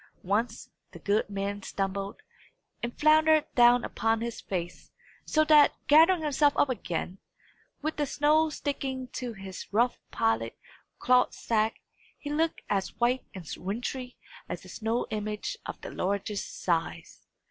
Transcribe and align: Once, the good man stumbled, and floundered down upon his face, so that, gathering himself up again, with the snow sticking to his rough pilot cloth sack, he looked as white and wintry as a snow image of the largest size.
Once, 0.23 0.71
the 0.93 0.97
good 0.97 1.29
man 1.29 1.61
stumbled, 1.61 2.23
and 2.81 2.99
floundered 2.99 3.45
down 3.53 3.83
upon 3.85 4.19
his 4.19 4.41
face, 4.41 4.89
so 5.25 5.43
that, 5.45 5.75
gathering 5.85 6.23
himself 6.23 6.53
up 6.57 6.69
again, 6.69 7.19
with 7.83 7.97
the 7.97 8.07
snow 8.07 8.49
sticking 8.49 9.07
to 9.09 9.33
his 9.33 9.71
rough 9.71 9.99
pilot 10.09 10.57
cloth 10.97 11.35
sack, 11.35 11.81
he 12.17 12.31
looked 12.31 12.63
as 12.67 12.95
white 12.95 13.25
and 13.35 13.47
wintry 13.57 14.17
as 14.49 14.65
a 14.65 14.69
snow 14.69 15.05
image 15.11 15.55
of 15.67 15.79
the 15.81 15.91
largest 15.91 16.63
size. 16.63 17.27